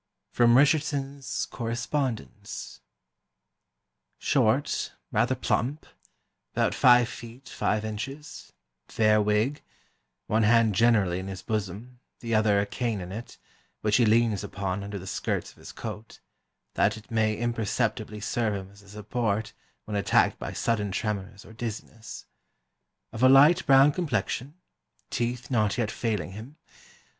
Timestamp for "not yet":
25.51-25.91